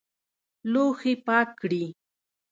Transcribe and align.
لوښي 0.71 1.13
پاک 1.25 1.49
دي؟ 1.71 1.83